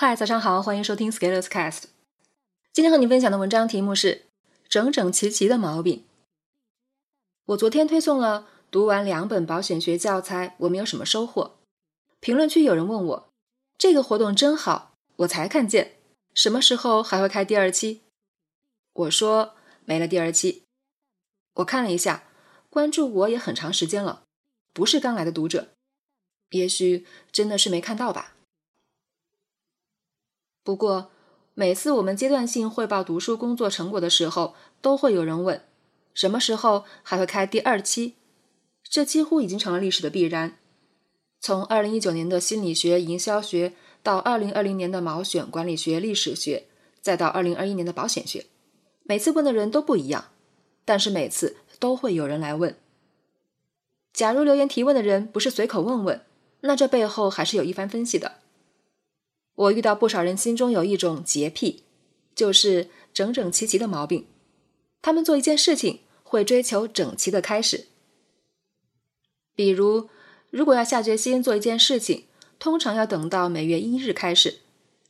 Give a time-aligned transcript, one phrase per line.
[0.00, 1.86] 嗨，早上好，欢迎收听 Scalers Cast。
[2.72, 4.26] 今天和你分享的文章题目是
[4.70, 6.04] “整整齐齐的毛病”。
[7.46, 11.56] 我昨天推送了读完两本保险学教材，我们有什么收获？
[12.20, 13.28] 评论区有人问我，
[13.76, 15.96] 这个活动真好，我才看见，
[16.32, 18.02] 什么时候还会开第二期？
[18.92, 20.62] 我说没了第二期。
[21.54, 22.22] 我看了一下，
[22.70, 24.22] 关注我也很长时间了，
[24.72, 25.70] 不是刚来的读者，
[26.50, 28.36] 也许真的是没看到吧。
[30.68, 31.10] 不过，
[31.54, 35.62] 每次我们阶段性汇报读书工作成果的时候，都会有人问，
[36.12, 38.16] 什么时候还会开第二期？
[38.84, 40.58] 这几乎已经成了历史的必然。
[41.40, 46.66] 从二零一九年的心理学、营销学，到二零二零年的毛选、管理学、历史学，
[47.00, 48.44] 再到二零二一年的保险学，
[49.04, 50.26] 每次问的人都不一样，
[50.84, 52.76] 但是每次都会有人来问。
[54.12, 56.20] 假如留言提问的人不是随口问问，
[56.60, 58.32] 那这背后还是有一番分析的。
[59.58, 61.82] 我遇到不少人心中有一种洁癖，
[62.32, 64.26] 就是整整齐齐的毛病。
[65.02, 67.86] 他们做一件事情会追求整齐的开始。
[69.56, 70.08] 比如，
[70.50, 72.26] 如果要下决心做一件事情，
[72.60, 74.60] 通常要等到每月一日开始。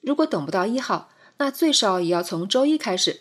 [0.00, 3.20] 如果等不到一号，那最少也要从周一开始。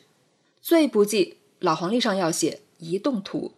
[0.61, 3.51] 最不济，老黄历上要写移动图。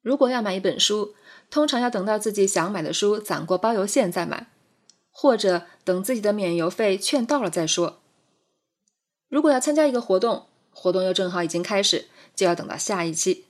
[0.00, 1.14] 如果要买一本书，
[1.50, 4.50] 通常要等到自己想买的书攒过包邮线再买。
[5.20, 8.00] 或者等自己的免邮费券到了再说。
[9.28, 13.44] 如果要参加一个活动，活动又正好已经开始，就要等到下一期。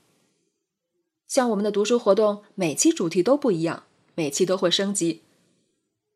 [1.29, 3.85] 像我们的读书活动，每期主题都不一样，
[4.17, 5.23] 每期都会升级，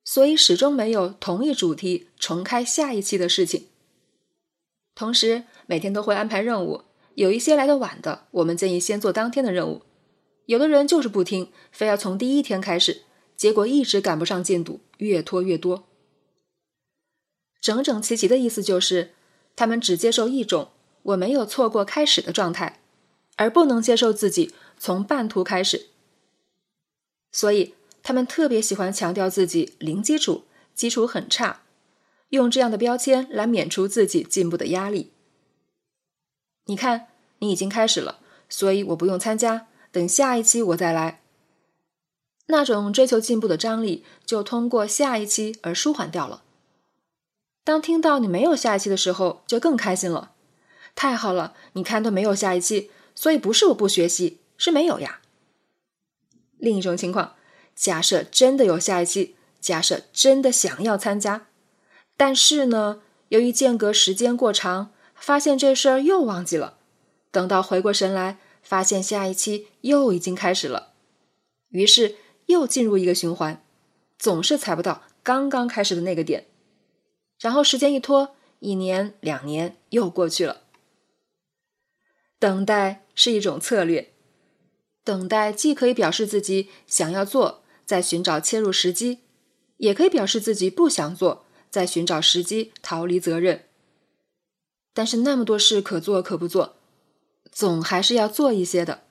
[0.03, 3.69] 所以始终没有同一主题重开下一期的事情。
[4.97, 6.83] 同时，每天都会安排任务，
[7.15, 9.83] 有一些来的晚的，我们建议先做当天的任务。
[10.47, 13.03] 有的人就是不听，非要从第一天开始。
[13.37, 15.85] 结果一直赶不上进度，越拖越多。
[17.61, 19.15] 整整齐齐的意思就是，
[19.57, 20.71] 他们只接受一种
[21.03, 22.81] 我没有错过开始的状态，
[23.37, 25.89] 而不能接受自己从半途开始。
[27.33, 30.45] 所以他们特别喜欢强调自己零基础，
[30.75, 31.63] 基础很差，
[32.29, 35.11] 用这样的标签来免除自己进步的压力。
[36.67, 37.09] 你看，
[37.41, 41.24] 你已经开始了，所以我不用参加，等下一期我再来。
[42.47, 46.43] 那种追求进步的张力就通过下一期而舒缓掉了。
[47.65, 50.33] 当听到你没有下一期的时候，就更开心了。
[50.95, 55.21] 太好了，你看都没有下一期，所以不是我不学习，是没有呀。
[56.59, 57.35] 另一种情况，
[57.75, 61.47] 假设真的有下一期，假设真的想要参加，
[62.19, 66.77] 但是呢，由于间隔时间过长，发现这事儿又忘记了。
[67.31, 70.93] 等到回过神来，发现下一期又已经开始了，
[71.71, 72.17] 于是。
[72.47, 73.65] 又进入一个循环，
[74.19, 76.47] 总是踩不到刚刚开始的那个点，
[77.39, 80.63] 然后时间一拖，一年两年又过去了。
[82.39, 84.13] 等待是一种策略，
[85.03, 89.21] 等待既可以表示自己想要做，在寻找切入时机，
[89.79, 93.65] 也可以表示自己不想做，在寻找时机逃离责任。
[94.93, 96.77] 但是那么多事可做可不做，
[97.51, 99.05] 总还是要做一些的。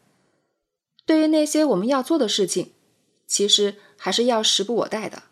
[1.05, 2.72] 对于那些我们要做的事情。
[3.33, 5.23] 其实还是要时不我待的，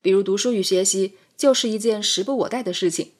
[0.00, 3.10] 比如读书与学习就是一件时不我待的事情。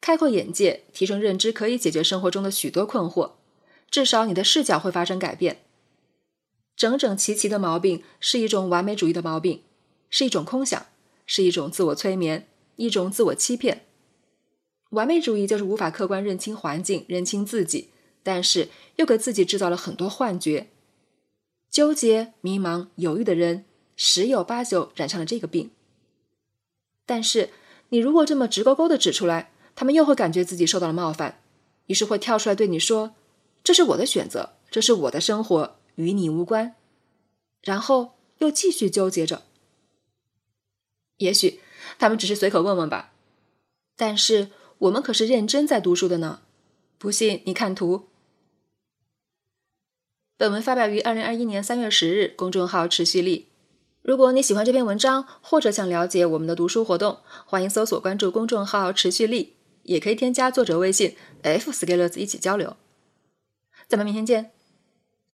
[0.00, 3.34] 开阔眼界、提升认知，可以解决生活中的许多困惑，
[3.88, 5.62] 至少你的视角会发生改变。
[6.74, 9.62] 整整齐齐的毛病是一种完美主义的毛病，
[10.10, 10.86] 是一种空想，
[11.24, 13.84] 是一种自我催眠，一种自我欺骗。
[14.90, 17.90] 完美主义就是无法客观认清环境、认清自己，
[18.24, 20.66] 但是又给自己制造了很多幻觉。
[21.72, 23.64] 纠结、迷茫、犹豫的人，
[23.96, 25.70] 十有八九染上了这个病。
[27.06, 27.48] 但是，
[27.88, 31.40] 你如果这么直勾勾的指出来，他们又会感觉自己受到了冒犯，
[31.86, 33.14] 于是会跳出来对你说
[33.64, 36.74] ：“这是我的选择，这是我的生活，与你无关。”
[37.64, 39.44] 然后又继续纠结着。
[41.16, 41.60] 也许
[41.98, 43.14] 他们只是随口问问吧，
[43.96, 46.42] 但是我们可是认真在读书的呢。
[46.98, 48.08] 不信你看图。
[50.42, 53.46] 本文发表于二零二一年三月十日，公众号持续力。
[54.02, 59.54] 如果你喜欢这篇文章，或者想了解我们的读书活动，欢迎搜索关注公众号持续力，
[59.84, 62.76] 也可以添加作者微信 f scalers 一起交流。
[63.86, 64.50] 咱们明天见。